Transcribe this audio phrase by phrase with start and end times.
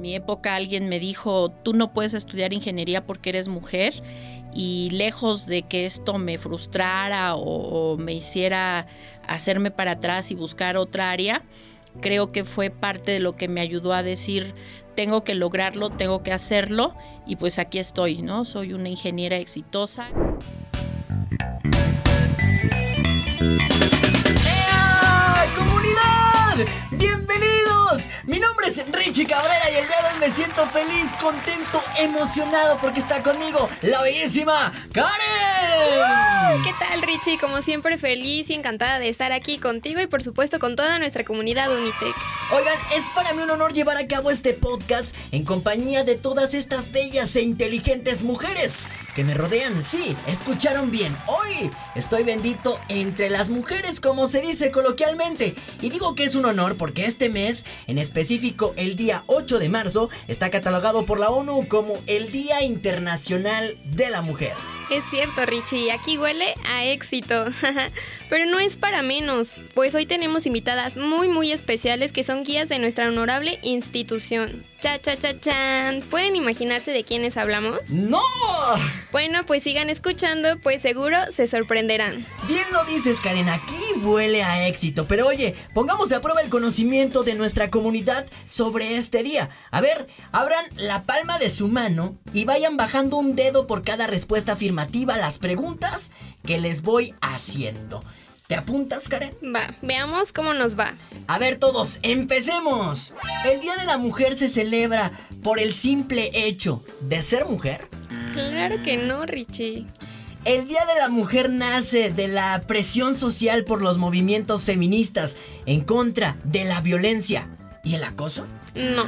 [0.00, 3.92] En mi época alguien me dijo, tú no puedes estudiar ingeniería porque eres mujer
[4.54, 8.86] y lejos de que esto me frustrara o, me hiciera
[9.28, 11.42] hacerme para atrás y buscar otra área,
[12.00, 14.54] creo que fue parte de lo que me ayudó a decir,
[14.94, 16.94] tengo que lograrlo, tengo que hacerlo
[17.26, 18.46] y pues aquí estoy, ¿no?
[18.46, 20.08] Soy una ingeniera exitosa.
[25.54, 26.89] ¡Comunidad!
[29.06, 33.66] Richie Cabrera y el día de hoy me siento feliz, contento, emocionado porque está conmigo
[33.80, 36.62] la bellísima Karen.
[36.62, 37.38] ¿Qué tal Richie?
[37.38, 41.24] Como siempre feliz y encantada de estar aquí contigo y por supuesto con toda nuestra
[41.24, 42.14] comunidad Unitec.
[42.50, 46.52] Oigan, es para mí un honor llevar a cabo este podcast en compañía de todas
[46.52, 48.82] estas bellas e inteligentes mujeres
[49.14, 49.82] que me rodean.
[49.82, 51.16] Sí, escucharon bien.
[51.26, 55.54] Hoy estoy bendito entre las mujeres, como se dice coloquialmente.
[55.80, 59.68] Y digo que es un honor porque este mes, en específico el día 8 de
[59.68, 64.52] marzo, está catalogado por la ONU como el Día Internacional de la Mujer.
[64.90, 67.44] Es cierto, Richie, aquí huele a éxito.
[68.28, 72.68] Pero no es para menos, pues hoy tenemos invitadas muy muy especiales que son guías
[72.68, 74.64] de nuestra honorable institución.
[74.80, 76.00] Cha cha cha chan.
[76.08, 77.90] ¿Pueden imaginarse de quiénes hablamos?
[77.90, 78.18] ¡No!
[79.12, 82.24] Bueno, pues sigan escuchando, pues seguro se sorprenderán.
[82.48, 85.06] Bien lo dices, Karen, aquí huele a éxito.
[85.06, 89.50] Pero oye, pongamos a prueba el conocimiento de nuestra comunidad sobre este día.
[89.70, 94.06] A ver, abran la palma de su mano y vayan bajando un dedo por cada
[94.06, 96.12] respuesta afirmativa a las preguntas
[96.46, 98.02] que les voy haciendo.
[98.50, 99.32] ¿Te apuntas, Karen?
[99.54, 100.96] Va, veamos cómo nos va.
[101.28, 103.14] A ver todos, empecemos.
[103.44, 107.88] ¿El Día de la Mujer se celebra por el simple hecho de ser mujer?
[108.32, 109.86] Claro que no, Richie.
[110.44, 115.82] El Día de la Mujer nace de la presión social por los movimientos feministas en
[115.82, 117.48] contra de la violencia
[117.84, 118.48] y el acoso.
[118.74, 119.04] No.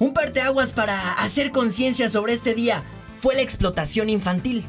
[0.00, 2.82] Un parteaguas para hacer conciencia sobre este día
[3.20, 4.64] fue la explotación infantil.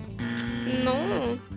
[0.83, 1.56] No.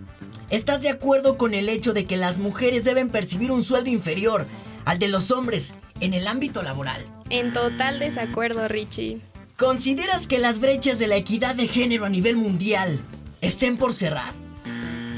[0.51, 4.45] ¿Estás de acuerdo con el hecho de que las mujeres deben percibir un sueldo inferior
[4.83, 7.05] al de los hombres en el ámbito laboral?
[7.29, 9.21] En total desacuerdo, Richie.
[9.57, 12.99] ¿Consideras que las brechas de la equidad de género a nivel mundial
[13.39, 14.33] estén por cerrar?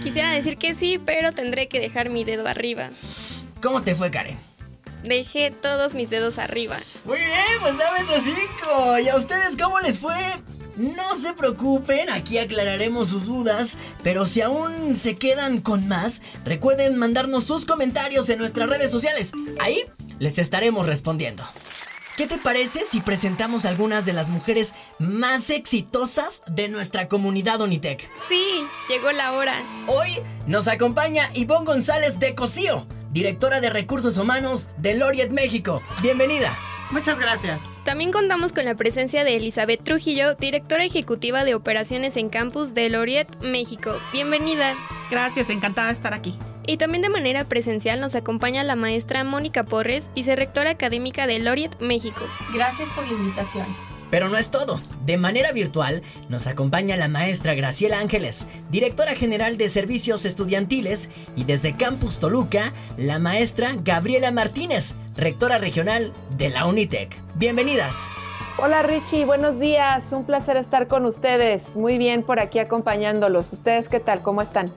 [0.03, 2.91] Quisiera decir que sí, pero tendré que dejar mi dedo arriba.
[3.59, 4.37] ¿Cómo te fue, Karen?
[5.03, 6.77] Dejé todos mis dedos arriba.
[7.05, 8.99] Muy bien, pues dame esos cinco.
[8.99, 10.15] ¿Y a ustedes cómo les fue?
[10.75, 16.97] No se preocupen, aquí aclararemos sus dudas, pero si aún se quedan con más, recuerden
[16.97, 19.33] mandarnos sus comentarios en nuestras redes sociales.
[19.59, 19.83] Ahí
[20.19, 21.43] les estaremos respondiendo.
[22.17, 28.07] ¿Qué te parece si presentamos algunas de las mujeres más exitosas de nuestra comunidad Unitec?
[28.27, 29.55] Sí, llegó la hora.
[29.87, 35.81] Hoy nos acompaña Ivonne González de Cosío, directora de Recursos Humanos de Loriet México.
[36.01, 36.55] Bienvenida.
[36.91, 37.61] Muchas gracias.
[37.83, 42.89] También contamos con la presencia de Elizabeth Trujillo, directora ejecutiva de operaciones en campus de
[42.89, 43.91] Loriet, México.
[44.11, 44.75] Bienvenida.
[45.09, 46.37] Gracias, encantada de estar aquí.
[46.65, 51.79] Y también de manera presencial nos acompaña la maestra Mónica Porres, vicerrectora académica de Loriet,
[51.81, 52.21] México.
[52.53, 53.65] Gracias por la invitación.
[54.09, 54.79] Pero no es todo.
[55.05, 61.43] De manera virtual nos acompaña la maestra Graciela Ángeles, directora general de Servicios Estudiantiles, y
[61.43, 67.13] desde Campus Toluca, la maestra Gabriela Martínez, rectora regional de la Unitec.
[67.35, 67.97] Bienvenidas.
[68.57, 70.05] Hola Richie, buenos días.
[70.11, 71.75] Un placer estar con ustedes.
[71.75, 73.51] Muy bien por aquí acompañándolos.
[73.51, 74.21] ¿Ustedes qué tal?
[74.21, 74.71] ¿Cómo están?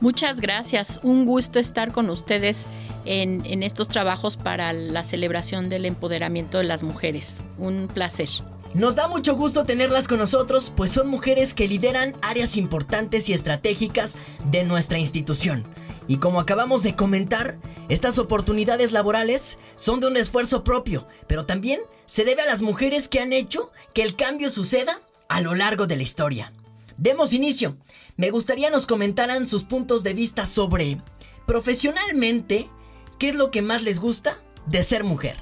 [0.00, 0.98] Muchas gracias.
[1.02, 2.68] Un gusto estar con ustedes
[3.04, 7.42] en, en, estos trabajos para la celebración del empoderamiento de las mujeres.
[7.58, 8.28] Un placer.
[8.74, 13.34] Nos da mucho gusto tenerlas con nosotros, pues son mujeres que lideran áreas importantes y
[13.34, 14.16] estratégicas
[14.50, 15.64] de nuestra institución.
[16.08, 17.58] Y como acabamos de comentar,
[17.90, 23.08] estas oportunidades laborales son de un esfuerzo propio, pero también se debe a las mujeres
[23.08, 26.52] que han hecho que el cambio suceda a lo largo de la historia.
[26.96, 27.76] Demos inicio.
[28.16, 31.02] Me gustaría nos comentaran sus puntos de vista sobre,
[31.46, 32.70] profesionalmente,
[33.18, 35.36] ¿qué es lo que más les gusta de ser mujer?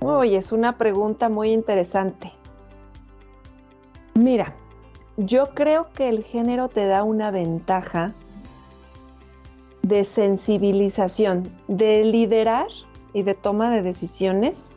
[0.00, 2.32] Uy, es una pregunta muy interesante.
[4.20, 4.52] Mira,
[5.16, 8.12] yo creo que el género te da una ventaja
[9.80, 12.66] de sensibilización, de liderar
[13.14, 14.70] y de toma de decisiones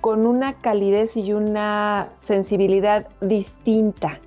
[0.00, 4.20] con una calidez y una sensibilidad distinta.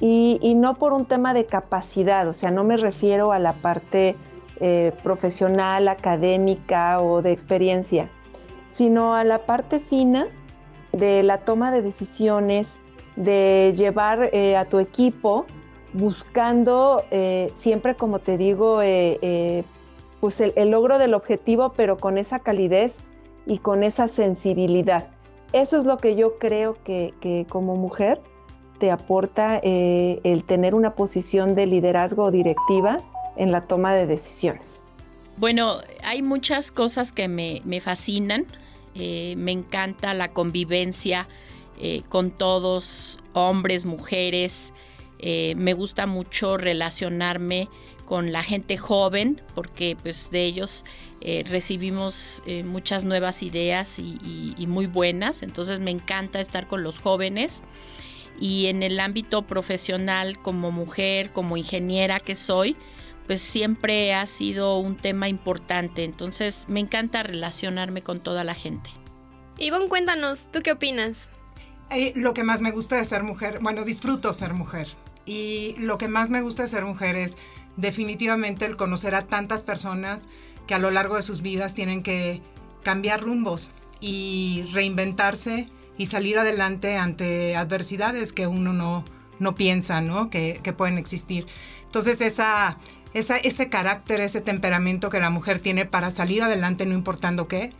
[0.00, 4.16] Y, no por un tema de capacidad, o sea, no me refiero a la parte
[4.60, 8.10] eh, profesional, académica o de experiencia,
[8.68, 10.26] sino a la parte fina
[10.92, 12.78] de la toma de decisiones,
[13.16, 15.46] de llevar eh, a tu equipo
[15.92, 19.64] buscando eh, siempre, como te digo, eh,
[20.20, 22.98] pues el, logro del objetivo, pero con esa calidez
[23.46, 25.08] y con esa sensibilidad.
[25.52, 28.20] eso es lo que yo creo que, como mujer
[28.78, 32.98] te aporta el tener una posición de liderazgo directiva
[33.36, 34.82] en la toma de decisiones.
[35.36, 38.46] Bueno, hay muchas cosas que me, fascinan.
[38.94, 41.26] Eh, me encanta la convivencia
[41.78, 44.72] eh, con todos, hombres, mujeres.
[45.56, 47.68] me gusta mucho relacionarme
[48.04, 50.84] con la gente joven, porque pues de ellos
[51.20, 56.98] eh, recibimos eh, muchas nuevas ideas y, muy buenas, entonces me encanta estar con los
[56.98, 57.62] jóvenes
[58.40, 62.76] y en el ámbito profesional como mujer, como ingeniera que soy,
[63.26, 68.90] pues siempre ha sido un tema importante, entonces me encanta relacionarme con toda la gente.
[69.58, 71.30] Ivonne, cuéntanos, ¿tú qué opinas?
[71.90, 74.88] Eh, lo que más me gusta de ser mujer, bueno, disfruto ser mujer.
[75.26, 77.36] Y lo que más me gusta de ser mujer es
[77.76, 80.28] definitivamente el conocer a tantas personas
[80.66, 82.42] que a lo largo de sus vidas tienen que
[82.82, 83.70] cambiar rumbos
[84.00, 85.66] y reinventarse
[85.96, 89.04] y salir adelante ante adversidades que uno no,
[89.38, 90.30] no piensa ¿no?
[90.30, 91.46] Que, pueden existir.
[91.84, 92.78] Entonces esa,
[93.12, 97.70] esa, ese carácter, ese temperamento que la mujer tiene para salir adelante no importando qué,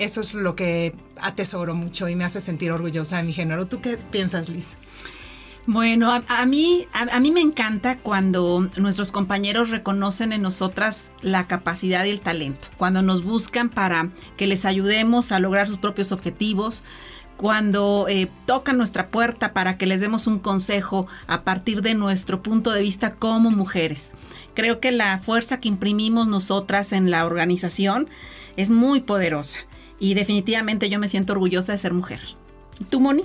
[0.00, 3.66] eso es lo que atesoro mucho y me hace sentir orgullosa de mi género.
[3.66, 4.76] ¿Tú qué piensas, Liz?
[5.66, 12.04] Bueno, a, mí, a, mí me encanta cuando nuestros compañeros reconocen en nosotras la capacidad
[12.06, 14.08] y el talento, cuando nos buscan para
[14.38, 16.82] que les ayudemos a lograr sus propios objetivos,
[17.36, 22.42] cuando eh, tocan nuestra puerta para que les demos un consejo a partir de nuestro
[22.42, 24.12] punto de vista como mujeres.
[24.54, 28.08] Creo que la fuerza que imprimimos nosotras en la organización
[28.56, 29.60] es muy poderosa
[30.00, 32.20] y definitivamente yo me siento orgullosa de ser mujer.
[32.88, 33.24] ¿Tú, Moni?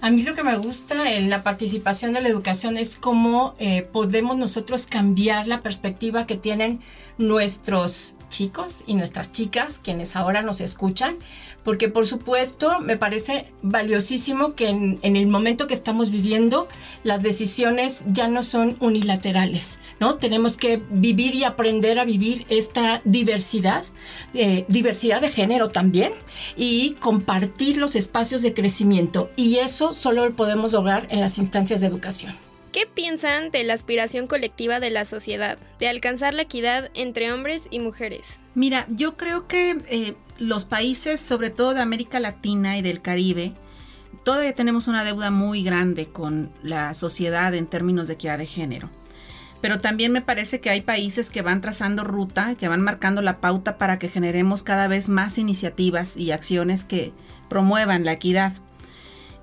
[0.00, 3.82] A mí lo que me gusta en la participación de la educación es cómo eh,
[3.82, 6.80] podemos nosotros cambiar la perspectiva que tienen
[7.18, 11.16] nuestros chicos y nuestras chicas, quienes ahora nos escuchan,
[11.68, 16.66] porque por supuesto me parece valiosísimo que en, el momento que estamos viviendo
[17.04, 20.14] las decisiones ya no son unilaterales, ¿no?
[20.14, 23.84] Tenemos que vivir y aprender a vivir esta diversidad,
[24.32, 26.14] eh, diversidad de género también,
[26.56, 31.82] y compartir los espacios de crecimiento, y eso solo lo podemos lograr en las instancias
[31.82, 32.34] de educación.
[32.72, 37.66] ¿Qué piensan de la aspiración colectiva de la sociedad, de alcanzar la equidad entre hombres
[37.70, 38.22] y mujeres?
[38.54, 43.54] Mira, yo creo que eh, los países, sobre todo de América Latina y del Caribe,
[44.24, 48.90] todavía tenemos una deuda muy grande con la sociedad en términos de equidad de género.
[49.60, 53.40] Pero también me parece que hay países que van trazando ruta, que van marcando la
[53.40, 57.12] pauta para que generemos cada vez más iniciativas y acciones que
[57.48, 58.54] promuevan la equidad.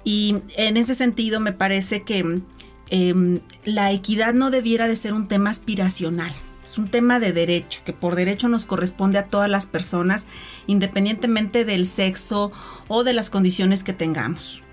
[0.06, 2.41] Y en ese sentido me parece que
[2.89, 6.31] Em, la equidad no debiera de ser un tema aspiracional.
[6.65, 10.27] Es un tema de derecho, que por derecho nos corresponde a todas las personas,
[10.67, 12.51] independientemente del sexo
[12.88, 14.63] o de las condiciones que tengamos.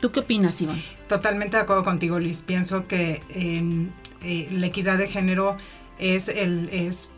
[0.00, 0.80] ¿Tú qué opinas, Iván?
[1.08, 2.42] Totalmente de acuerdo contigo, Liz.
[2.42, 3.90] Pienso que em,
[4.22, 5.56] eh, la equidad de género
[5.98, 7.12] es, el, es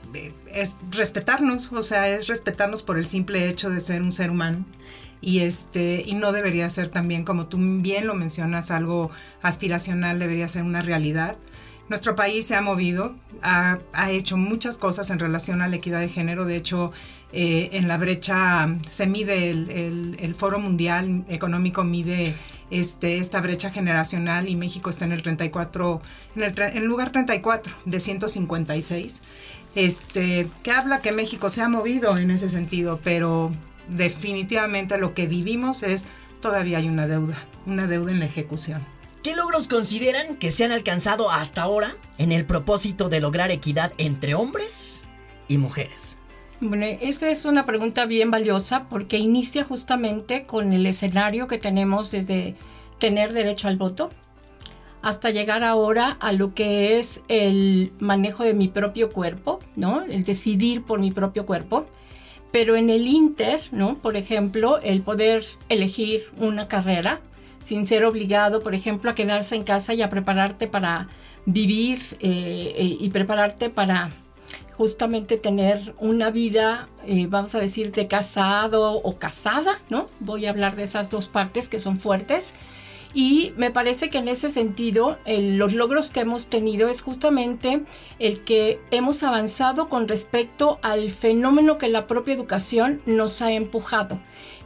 [0.90, 4.64] respetarnos, o sea, es respetarnos por el simple hecho de ser un ser humano
[5.23, 10.49] y este y no debería ser también como tú bien lo mencionas algo aspiracional debería
[10.49, 11.37] ser una realidad
[11.88, 13.79] nuestro país se ha movido ha,
[14.11, 16.93] hecho muchas cosas en relación a la equidad de género de hecho
[17.32, 22.34] eh, en la brecha se mide el, foro mundial económico mide
[22.70, 26.01] este, esta brecha generacional y México está en el 34
[26.36, 29.20] en el, en lugar 34 de 156
[29.74, 33.53] este, que habla que México se ha movido en ese sentido, pero
[33.89, 36.08] definitivamente lo que vivimos es
[36.41, 38.84] todavía hay una deuda, una deuda en la ejecución.
[39.22, 43.93] ¿Qué logros consideran que se han alcanzado hasta ahora en el propósito de lograr equidad
[43.98, 45.05] entre hombres
[45.46, 46.17] y mujeres?
[46.60, 52.10] Bueno, esta es una pregunta bien valiosa porque inicia justamente con el escenario que tenemos
[52.10, 52.56] desde
[52.98, 54.10] tener derecho al voto
[55.02, 60.02] hasta llegar ahora a lo que es el manejo de mi propio cuerpo, ¿no?
[60.02, 61.86] El decidir por mi propio cuerpo
[62.52, 63.98] pero en el Inter, ¿no?
[63.98, 67.22] Por ejemplo, el poder elegir una carrera
[67.64, 71.08] sin ser obligado, por ejemplo, a quedarse en casa y a prepararte para
[71.46, 74.10] vivir eh, y prepararte para
[74.76, 80.06] justamente tener una vida, eh, vamos a decir, de casado o casada, ¿no?
[80.20, 82.54] Voy a hablar de esas dos partes que son fuertes.
[83.14, 87.84] Y me parece que en ese sentido, los logros que hemos tenido es justamente
[88.19, 94.19] el que hemos avanzado con respecto al fenómeno que la propia educación nos ha empujado.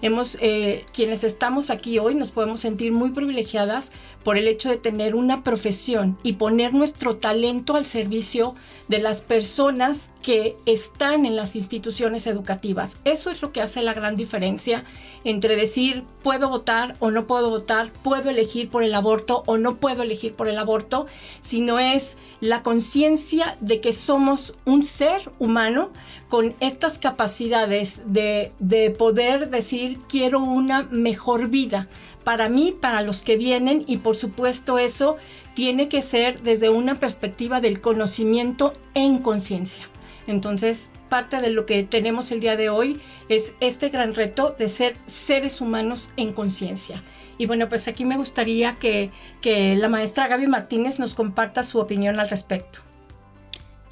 [0.03, 4.77] Hemos, eh, quienes estamos aquí hoy nos podemos sentir muy privilegiadas por el hecho de
[4.77, 8.55] tener una profesión y poner nuestro talento al servicio
[8.89, 13.01] de las personas que están en las instituciones educativas.
[13.05, 14.85] Eso es lo que hace la gran diferencia
[15.25, 19.77] entre decir puedo votar o no puedo votar, puedo elegir por el aborto o no
[19.77, 21.07] puedo elegir por el aborto,
[21.41, 25.91] sino es la conciencia de que somos un ser humano
[26.29, 31.89] con estas capacidades de, de poder decir quiero una mejor vida
[32.25, 35.17] para mí, para los que vienen y por supuesto eso
[35.55, 39.89] tiene que ser desde una perspectiva del conocimiento en conciencia.
[40.27, 44.69] Entonces, parte de lo que tenemos el día de hoy es este gran reto de
[44.69, 47.03] ser seres humanos en conciencia.
[47.39, 51.79] Y bueno, pues aquí me gustaría que, que la maestra Gaby Martínez nos comparta su
[51.79, 52.86] opinión al respecto.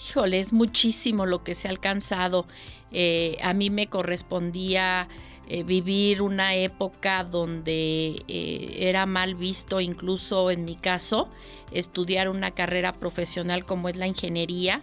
[0.06, 2.46] Híjole, es muchísimo lo que se ha alcanzado.
[2.92, 5.08] Eh, a mí me correspondía
[5.48, 11.30] eh, vivir una época donde eh, era mal visto, incluso en mi caso,
[11.70, 14.82] estudiar una carrera profesional como es la ingeniería.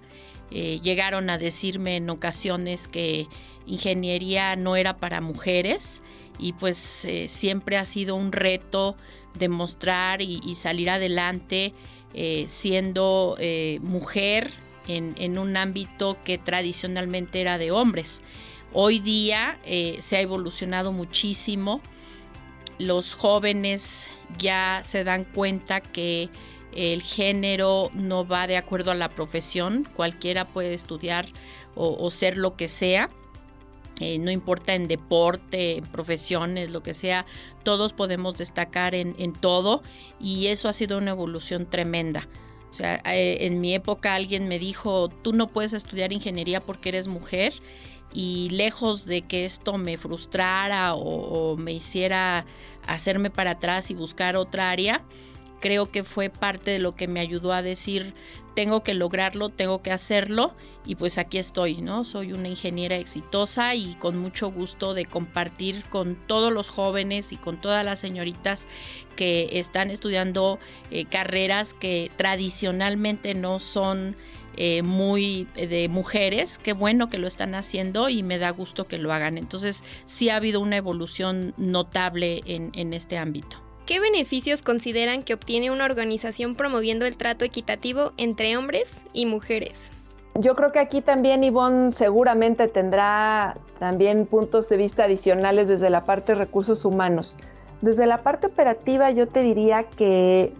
[0.51, 3.27] llegaron a decirme en ocasiones que
[3.67, 6.01] ingeniería no era para mujeres
[6.39, 8.97] y pues siempre ha sido un reto
[9.39, 11.73] demostrar y, y salir adelante
[12.47, 13.37] siendo
[13.81, 14.51] mujer
[14.87, 18.21] en, un ámbito que tradicionalmente era de hombres.
[18.73, 21.81] Hoy día eh, se ha evolucionado muchísimo.
[22.77, 26.29] Los jóvenes ya se dan cuenta que
[26.73, 29.87] el género no va de acuerdo a la profesión.
[29.95, 31.25] Cualquiera puede estudiar
[31.75, 33.09] o, ser lo que sea.
[33.99, 37.25] Eh, no importa en deporte, en profesiones, lo que sea,
[37.63, 39.83] todos podemos destacar en, en todo
[40.19, 42.27] y eso ha sido una evolución tremenda.
[42.71, 46.89] O sea, eh, en mi época alguien me dijo, tú no puedes estudiar ingeniería porque
[46.89, 47.53] eres mujer
[48.13, 52.45] y lejos de que esto me frustrara o, me hiciera
[52.85, 55.03] hacerme para atrás y buscar otra área,
[55.61, 58.13] creo que fue parte de lo que me ayudó a decir,
[58.55, 60.53] tengo que lograrlo, tengo que hacerlo
[60.85, 62.03] y pues aquí estoy, ¿no?
[62.03, 67.37] Soy una ingeniera exitosa y con mucho gusto de compartir con todos los jóvenes y
[67.37, 68.67] con todas las señoritas
[69.15, 74.17] que están estudiando eh, carreras que tradicionalmente no son
[74.57, 78.97] eh, muy de mujeres, qué bueno que lo están haciendo y me da gusto que
[78.97, 79.37] lo hagan.
[79.37, 83.70] Entonces sí ha habido una evolución notable en, en este ámbito.
[83.91, 89.91] ¿Qué beneficios consideran que obtiene una organización promoviendo el trato equitativo entre hombres y mujeres?
[90.35, 96.05] Yo creo que aquí también Ivonne seguramente tendrá también puntos de vista adicionales desde la
[96.05, 97.35] parte de recursos humanos.
[97.81, 100.53] Desde la parte operativa yo te diría que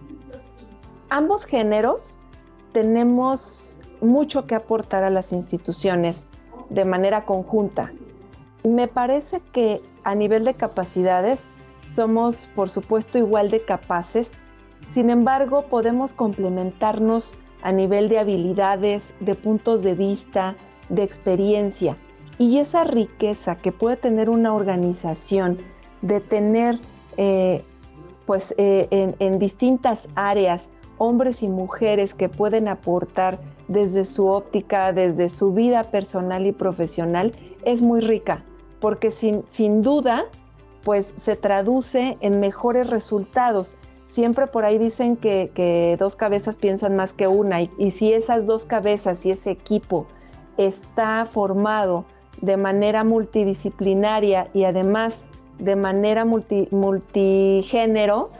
[1.08, 2.18] ambos géneros
[2.72, 6.26] tenemos mucho que aportar a las instituciones
[6.68, 7.94] de manera conjunta.
[8.62, 11.48] Me parece que a nivel de capacidades
[11.86, 14.32] somos, por supuesto, igual de capaces.
[14.88, 20.56] Sin embargo, podemos complementarnos a nivel de habilidades, de puntos de vista,
[20.88, 21.96] de experiencia.
[22.38, 25.58] Y esa riqueza que puede tener una organización
[26.02, 26.80] de tener,
[27.16, 27.64] eh,
[28.26, 34.92] pues, eh, en, en distintas áreas, hombres y mujeres que pueden aportar desde su óptica,
[34.92, 37.32] desde su vida personal y profesional,
[37.64, 38.44] es muy rica,
[38.80, 40.26] porque sin, sin duda
[40.84, 43.76] pues se traduce en mejores resultados.
[44.06, 48.64] Siempre por ahí dicen que, dos cabezas piensan más que una y, si esas dos
[48.64, 50.06] cabezas y ese equipo
[50.58, 52.04] está formado
[52.40, 55.24] de manera multidisciplinaria y además
[55.58, 58.30] de manera multigénero,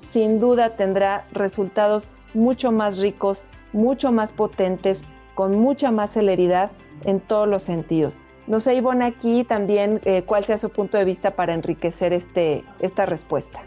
[0.00, 5.02] sin duda tendrá resultados mucho más ricos, mucho más potentes,
[5.34, 6.70] con mucha más celeridad
[7.04, 8.20] en todos los sentidos.
[8.46, 12.64] No sé, Ivonne, aquí también eh, cuál sea su punto de vista para enriquecer este,
[12.80, 13.62] esta respuesta.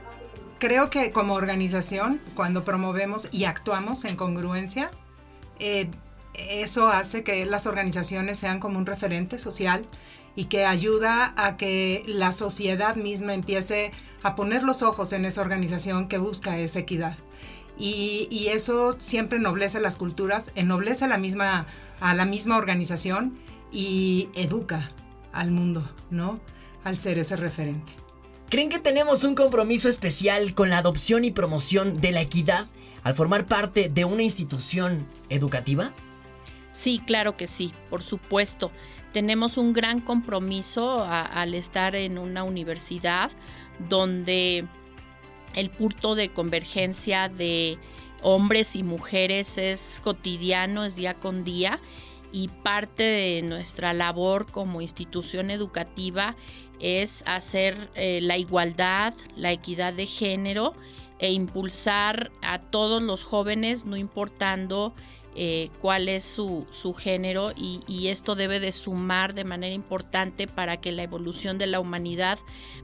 [0.60, 4.92] Creo que como organización, cuando promovemos y actuamos en congruencia,
[5.60, 5.90] eh,
[6.34, 9.86] eso hace que las organizaciones sean como un referente social
[10.36, 13.92] y que ayuda a que la sociedad misma empiece
[14.24, 17.18] a poner los ojos en esa organización que busca esa equidad.
[17.78, 21.68] Y, y eso siempre ennoblece las culturas, ennoblece la misma,
[22.02, 23.38] a la misma organización
[23.76, 24.92] y educa
[25.34, 26.40] al mundo, ¿no?
[26.86, 27.92] Al ser ese referente.
[28.50, 32.68] ¿Creen que tenemos un compromiso especial con la adopción y promoción de la equidad
[33.04, 35.94] al formar parte de una institución educativa?
[36.72, 38.72] Sí, claro que sí, por supuesto.
[39.12, 43.30] Tenemos un gran compromiso al estar en una universidad
[43.90, 44.66] donde
[45.54, 47.78] el punto de convergencia de
[48.22, 51.82] hombres y mujeres es cotidiano, es día con día
[52.36, 56.36] y parte de nuestra labor como institución educativa
[56.82, 60.74] es hacer eh, la igualdad, la equidad de género
[61.18, 64.94] e impulsar a todos los jóvenes, no importando
[65.34, 70.76] eh, cuál es su, género y, y, esto debe de sumar de manera importante para
[70.76, 72.38] que la evolución de la humanidad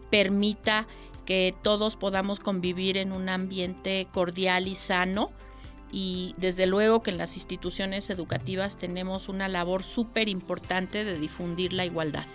[0.10, 0.88] permita
[1.26, 5.30] que todos podamos convivir en un ambiente cordial y sano
[5.92, 11.74] y desde luego que en las instituciones educativas tenemos una labor súper importante de difundir
[11.74, 12.26] la igualdad.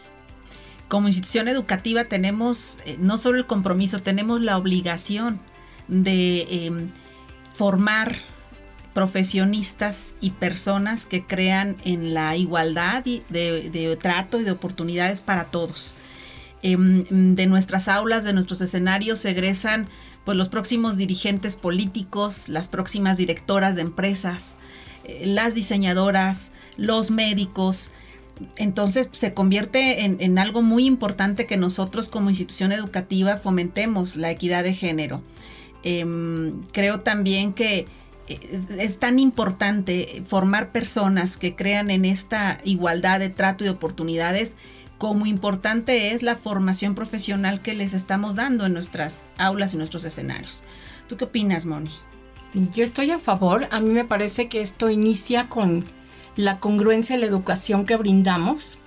[0.88, 5.40] Como institución educativa tenemos eh, no solo el compromiso, tenemos la obligación
[5.88, 6.90] de em,
[7.52, 8.16] formar
[8.92, 15.44] profesionistas y personas que crean en la igualdad de, de trato y de oportunidades para
[15.44, 15.94] todos.
[16.62, 19.88] Em, de nuestras aulas, de nuestros escenarios, egresan
[20.26, 24.56] pues los próximos dirigentes políticos, las próximas directoras de empresas,
[25.04, 27.92] eh, las diseñadoras, los médicos.
[28.56, 34.64] Entonces se convierte en, algo muy importante que nosotros como institución educativa fomentemos la equidad
[34.64, 35.23] de género.
[35.85, 37.87] Em, creo también que
[38.26, 44.56] es, tan importante formar personas que crean en esta igualdad de trato y oportunidades
[44.98, 50.04] como importante es la formación profesional que les estamos dando en nuestras aulas y nuestros
[50.04, 50.64] escenarios.
[51.08, 51.90] ¿Tú qué opinas, Moni?
[52.74, 53.68] Yo estoy a favor.
[53.70, 55.84] A mí me parece que esto inicia con
[56.36, 58.78] la congruencia de la educación que brindamos.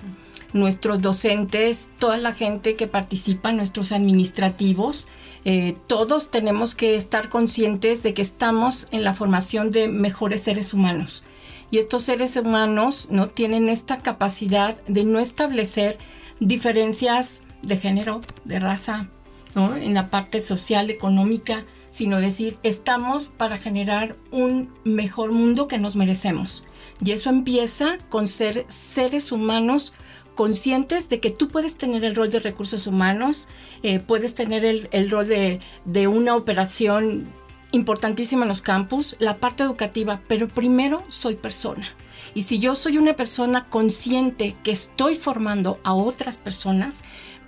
[0.52, 5.08] Nuestros docentes, toda la gente que participa, nuestros administrativos,
[5.46, 10.74] eh, todos tenemos que estar conscientes de que estamos en la formación de mejores seres
[10.74, 11.24] humanos
[11.72, 15.98] y estos seres humanos no tienen esta capacidad de no establecer
[16.40, 19.10] diferencias de género, de raza,
[19.56, 25.96] en la parte social, económica, sino decir, estamos para generar un mejor mundo que nos
[25.96, 26.66] merecemos.
[27.04, 29.94] Y eso empieza con ser seres humanos
[30.36, 33.48] conscientes de que tú puedes tener el rol de recursos humanos,
[33.84, 37.28] eh, puedes tener el, rol de, de, una operación
[37.72, 41.86] importantísima en los campus, la parte educativa, pero primero soy persona.
[42.34, 47.04] Y si yo soy una persona consciente que estoy formando a otras personas,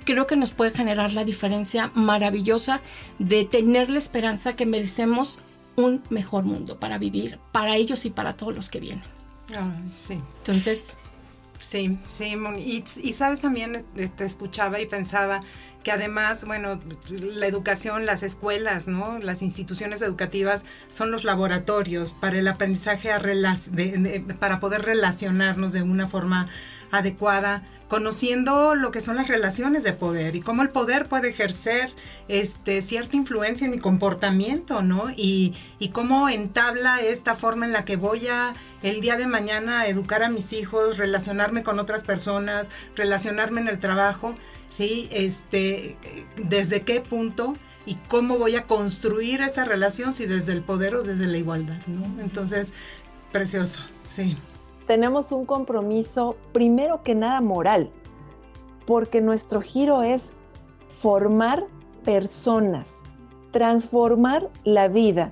[0.06, 2.82] creo que nos puede generar la diferencia maravillosa
[3.20, 5.40] de tener la esperanza que merecemos
[5.76, 9.04] un mejor mundo para vivir, para ellos y para todos los que vienen.
[9.96, 10.20] sí.
[10.40, 10.98] Entonces...
[11.60, 15.44] Sí, sí, y, y sabes también, te escuchaba y pensaba,
[15.84, 19.20] que además, bueno, la educación, las escuelas, ¿no?
[19.20, 23.10] Las instituciones educativas son los laboratorios para el aprendizaje
[24.40, 26.48] para poder relacionarnos de una forma
[26.92, 31.92] adecuada, conociendo lo que son las relaciones de poder y cómo el poder puede ejercer
[32.30, 35.10] este, cierta influencia en mi comportamiento, ¿no?
[35.18, 39.88] Y, y cómo entabla esta forma en la que voy a el día de mañana
[39.88, 44.36] educar a mis hijos, relacionarme con otras personas, relacionarme en el trabajo
[44.72, 45.08] ¿sí?
[45.12, 45.98] Este,
[46.38, 47.54] desde qué punto
[47.86, 51.80] y cómo voy a construir esa relación, si desde el poder o desde la igualdad,
[51.88, 52.22] ¿no?
[52.22, 52.74] Entonces,
[53.32, 54.36] precioso, sí.
[54.88, 57.92] Tenemos un compromiso, primero que nada, moral,
[58.88, 60.32] porque nuestro giro es
[61.02, 61.66] formar
[62.04, 63.02] personas,
[63.52, 65.32] transformar la vida,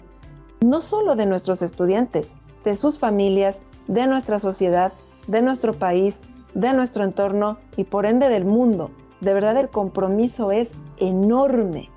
[0.61, 4.93] no solo de nuestros estudiantes, de sus familias, de nuestra sociedad,
[5.27, 6.19] de nuestro país,
[6.53, 8.91] de nuestro entorno y por ende del mundo.
[9.21, 11.89] De verdad el compromiso es enorme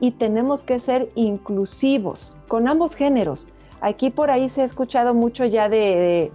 [0.00, 3.48] y tenemos que ser inclusivos con ambos géneros.
[3.80, 6.30] Aquí por ahí se ha escuchado mucho ya de,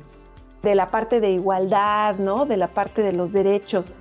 [0.63, 2.45] la parte de igualdad, ¿no?
[2.45, 3.91] De la parte de los derechos.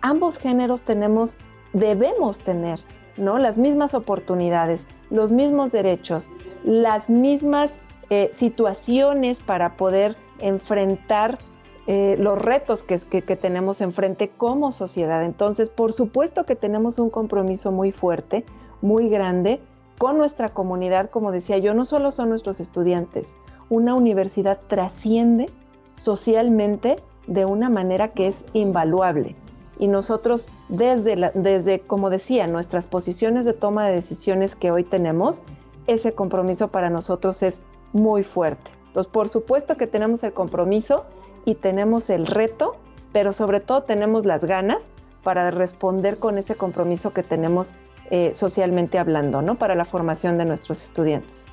[0.00, 1.36] Ambos géneros tenemos,
[1.72, 2.80] debemos tener,
[3.16, 3.38] ¿no?
[3.38, 6.30] Las mismas oportunidades, los mismos derechos,
[6.64, 11.38] las mismas eh, situaciones para poder enfrentar
[11.86, 15.24] eh, los retos que, tenemos enfrente como sociedad.
[15.24, 18.44] Entonces, por supuesto que tenemos un compromiso muy fuerte,
[18.82, 19.60] muy grande
[19.98, 23.36] con nuestra comunidad, como decía yo, no solo son nuestros estudiantes,
[23.70, 25.48] una universidad trasciende
[25.94, 26.96] socialmente
[27.26, 29.36] de una manera que es invaluable.
[29.78, 35.42] Y nosotros desde, desde, como decía, nuestras posiciones de toma de decisiones que hoy tenemos,
[35.86, 37.60] ese compromiso para nosotros es
[37.92, 38.70] muy fuerte.
[38.88, 41.04] Entonces, por supuesto que tenemos el compromiso
[41.46, 42.76] y tenemos el reto,
[43.12, 44.88] pero sobre todo tenemos las ganas
[45.22, 47.72] para responder con ese compromiso que tenemos
[48.10, 49.56] eh, socialmente hablando, ¿no?
[49.56, 51.44] Para la formación de nuestros estudiantes.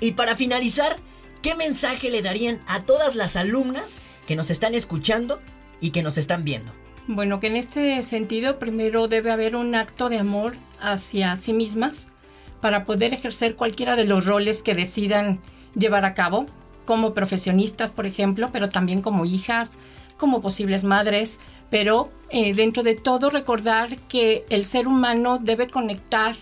[0.00, 0.96] Y para finalizar,
[1.42, 5.40] ¿qué mensaje le darían a todas las alumnas que nos están escuchando
[5.80, 6.72] y que nos están viendo?
[7.08, 12.08] Bueno, que en este sentido primero debe haber un acto de amor hacia sí mismas
[12.60, 15.40] para poder ejercer cualquiera de los roles que decidan
[15.76, 16.46] llevar a cabo,
[16.86, 19.78] como profesionistas, por ejemplo, pero también como hijas,
[20.16, 26.34] como posibles madres, pero eh, dentro de todo recordar que el ser humano debe conectar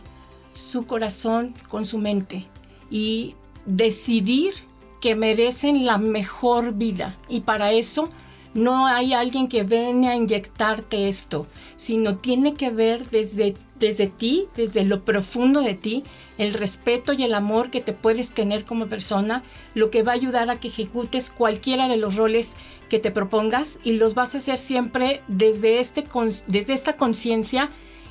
[0.52, 2.46] su corazón con su mente
[2.90, 3.34] y
[3.66, 4.54] decidir
[5.00, 7.18] que merecen la mejor vida.
[7.28, 8.08] Y para eso
[8.54, 14.46] no hay alguien que venga a inyectarte esto, sino tiene que ver desde, desde ti,
[14.56, 16.04] desde lo profundo de ti,
[16.38, 19.42] el respeto y el amor que te puedes tener como persona,
[19.74, 22.56] lo que va a ayudar a que ejecutes cualquiera de los roles
[22.88, 26.06] que te propongas y los vas a hacer siempre desde, este,
[26.46, 27.70] desde esta conciencia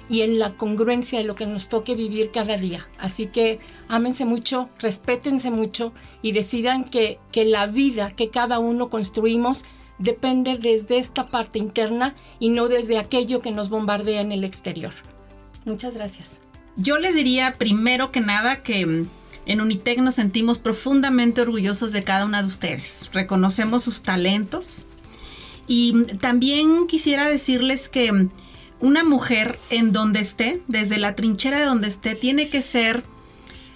[0.09, 2.89] y en la congruencia de lo que nos toque vivir cada día.
[2.99, 8.89] Así que ámense mucho, respétense mucho y decidan que, que la vida que cada uno
[8.89, 9.65] construimos
[10.03, 14.93] depende desde esta parte interna y no desde aquello que nos bombardea en el exterior.
[15.65, 16.41] Muchas gracias.
[16.75, 19.07] Yo les diría primero que nada que mm,
[19.45, 23.09] en Unitec nos sentimos profundamente orgullosos de cada una de ustedes.
[23.13, 24.85] Reconocemos sus talentos
[25.67, 28.29] y mm, también quisiera decirles que mm,
[28.81, 33.03] una mujer en donde esté, desde la trinchera de donde esté, tiene que ser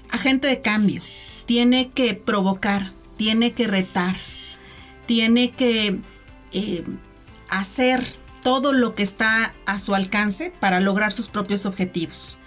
[0.09, 1.01] agente de cambio,
[1.45, 4.17] tiene que provocar, tiene que retar,
[5.05, 6.01] tiene que
[6.51, 6.83] eh,
[7.49, 8.05] hacer
[8.43, 12.37] todo lo que está a su alcance para lograr sus propios objetivos.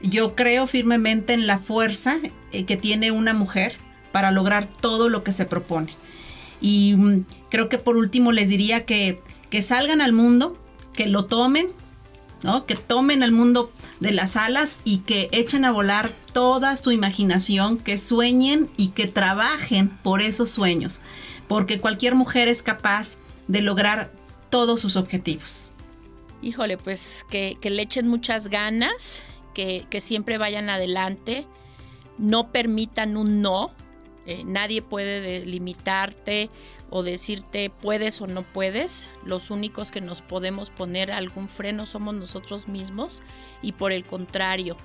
[0.00, 2.18] Yo creo firmemente en la fuerza
[2.52, 3.76] eh, que tiene una mujer
[4.12, 5.94] para lograr todo lo que se propone.
[6.60, 10.56] Y mm, creo que por último les diría que, que salgan al mundo,
[10.92, 11.68] que lo tomen,
[12.66, 17.78] que tomen el mundo de las alas y que echen a volar toda su imaginación,
[17.78, 21.02] que sueñen y que trabajen por esos sueños,
[21.48, 24.12] porque cualquier mujer es capaz de lograr
[24.50, 25.72] todos sus objetivos.
[26.40, 29.22] Híjole, pues que, le echen muchas ganas,
[29.54, 31.44] que, siempre vayan adelante,
[32.16, 33.72] no permitan un no,
[34.26, 36.50] eh, nadie puede limitarte
[36.90, 39.10] o decirte puedes o no puedes.
[39.24, 43.22] Los únicos que nos podemos poner algún freno somos nosotros mismos
[43.62, 44.76] y por el contrario,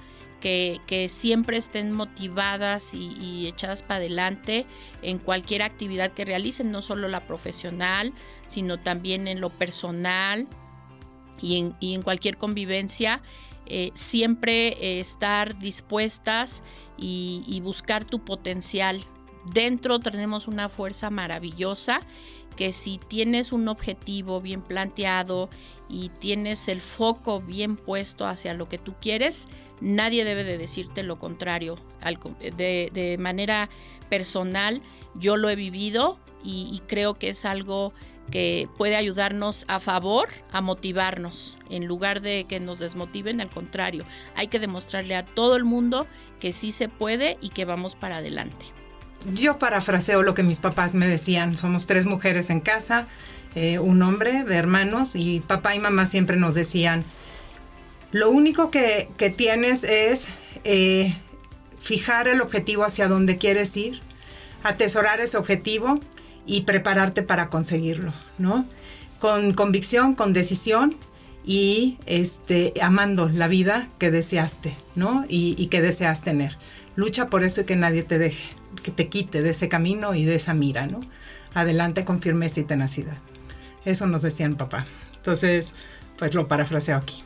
[0.44, 4.66] que, siempre estén motivadas y, echadas para adelante
[5.02, 8.14] en cualquier actividad que realicen, no solo la profesional,
[8.48, 10.48] sino también en lo personal
[11.42, 13.22] y en, cualquier convivencia.
[13.66, 16.64] Eh, siempre eh, estar dispuestas
[16.98, 19.02] y buscar tu potencial
[19.54, 22.02] dentro tenemos una fuerza maravillosa
[22.56, 25.50] que si tienes un objetivo bien planteado
[25.90, 29.48] y tienes el foco bien puesto hacia lo que tú quieres,
[29.82, 31.78] nadie debe de decirte lo contrario.
[32.58, 33.70] De, manera
[34.10, 34.82] personal,
[35.16, 37.94] yo lo he vivido y, creo que es algo
[38.32, 44.06] que puede ayudarnos a favor, a motivarnos, en lugar de que nos desmotiven, al contrario,
[44.36, 46.08] hay que demostrarle a todo el mundo
[46.40, 48.66] que sí se puede y que vamos para adelante
[49.32, 51.56] yo parafraseo lo que mis papás me decían.
[51.58, 53.08] Somos tres mujeres en casa,
[53.56, 57.06] eh, un hombre de hermanos y papá y mamá siempre nos decían,
[58.14, 60.28] lo único que, tienes es
[60.64, 61.14] eh,
[61.80, 64.02] fijar el objetivo hacia donde quieres ir,
[64.64, 66.00] atesorar ese objetivo
[66.46, 68.66] y prepararte para conseguirlo, ¿no?
[69.20, 70.96] Con convicción, con decisión
[71.44, 75.26] y este, amando la vida que deseaste, ¿no?
[75.28, 76.58] Y, y que deseas tener.
[76.96, 78.44] Lucha por eso y que nadie te deje
[78.84, 81.02] que te quite de ese camino y de esa mira, ¿no?
[81.54, 83.18] Adelante con firmeza y tenacidad.
[83.86, 84.86] Eso nos decían papá.
[85.16, 85.76] Entonces,
[86.18, 87.24] pues lo parafraseo aquí.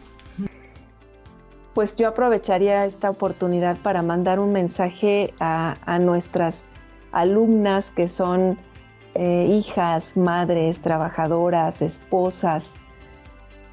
[1.78, 6.66] Pues yo aprovecharía esta oportunidad para mandar un mensaje a, nuestras
[7.12, 8.58] alumnas que son
[9.14, 12.74] eh, hijas, madres, trabajadoras, esposas,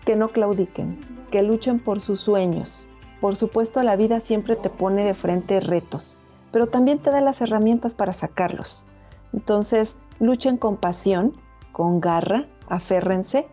[0.05, 2.90] que no claudiquen, que luchen por sus sueños.
[3.23, 6.19] Por supuesto, la vida siempre te pone de frente retos
[6.53, 8.87] pero también te da las herramientas para sacarlos.
[9.33, 11.33] Entonces, luchen con pasión,
[11.73, 13.49] con garra, aférrense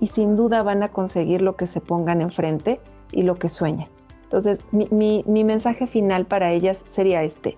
[0.00, 2.80] y sin duda van a conseguir lo que se pongan enfrente
[3.12, 3.88] y lo que sueñen.
[4.24, 7.56] Entonces, mi, mensaje final para ellas sería este.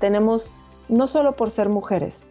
[0.00, 0.52] Tenemos,
[0.88, 2.24] no solo por ser mujeres,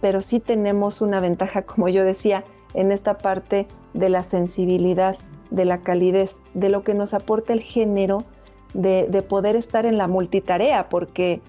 [0.00, 5.16] pero sí tenemos una ventaja, como yo decía, en esta parte de la sensibilidad,
[5.50, 8.24] de la calidez, de lo que nos aporta el género,
[8.72, 11.42] de, de poder estar en la multitarea, porque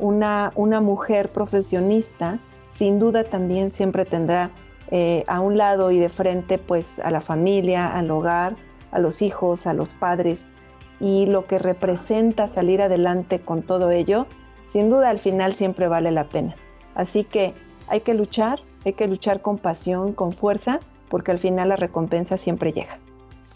[0.00, 2.38] una, mujer profesionista
[2.70, 4.50] sin duda también siempre tendrá
[4.90, 8.56] eh, a un lado y de frente pues a la familia, al hogar,
[8.90, 10.46] a los hijos, a los padres
[11.00, 14.26] y lo que representa salir adelante con todo ello,
[14.66, 16.56] sin duda al final siempre vale la pena.
[16.94, 17.54] Así que
[17.86, 22.36] hay que luchar, hay que luchar con pasión, con fuerza, porque al final la recompensa
[22.36, 22.98] siempre llega.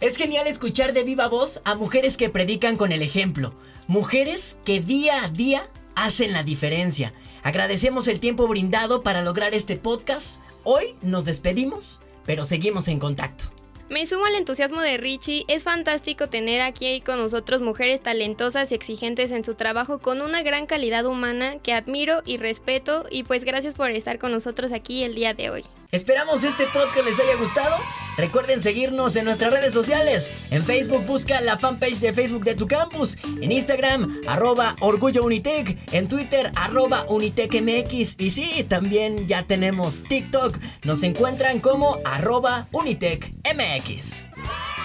[0.00, 3.54] Es genial escuchar de viva voz a mujeres que predican con el ejemplo,
[3.86, 5.62] mujeres que día a día
[5.94, 7.12] hacen la diferencia.
[7.42, 10.40] Agradecemos el tiempo brindado para lograr este podcast.
[10.64, 13.61] Hoy nos despedimos, pero seguimos en contacto.
[13.92, 18.74] Me sumo al entusiasmo de Richie, es fantástico tener aquí con nosotros mujeres talentosas y
[18.74, 23.44] exigentes en su trabajo con una gran calidad humana que admiro y respeto y pues
[23.44, 25.64] gracias por estar con nosotros aquí el día de hoy.
[25.92, 27.76] Esperamos este podcast les haya gustado.
[28.16, 30.32] Recuerden seguirnos en nuestras redes sociales.
[30.50, 33.18] En Facebook busca la fanpage de Facebook de tu campus.
[33.42, 35.76] En Instagram, arroba Orgullo Unitec.
[35.92, 38.18] En Twitter, arroba UnitecMX.
[38.18, 40.58] Y sí, también ya tenemos TikTok.
[40.84, 44.24] Nos encuentran como arroba UnitecMX.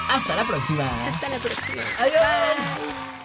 [0.10, 1.08] Hasta la próxima.
[1.08, 1.84] Hasta la próxima.
[2.00, 3.17] Adiós.